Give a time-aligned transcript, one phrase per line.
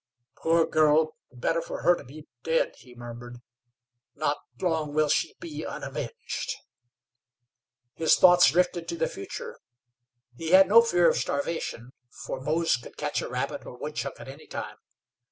[0.35, 3.37] "Poor girl, better for her to be dead," he murmured.
[4.15, 6.55] "Not long will she be unavenged!"
[7.93, 9.59] His thoughts drifted to the future.
[10.35, 14.27] He had no fear of starvation, for Mose could catch a rabbit or woodchuck at
[14.27, 14.77] any time.